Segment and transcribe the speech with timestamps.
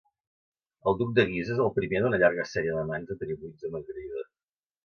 [0.91, 4.27] El duc de Guisa és el primer d'una llarga sèrie d'amants atribuïts a Margarida.